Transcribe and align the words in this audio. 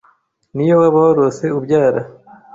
N’iyo 0.55 0.75
waba 0.81 0.97
warose 1.05 1.45
ubyara 1.57 2.01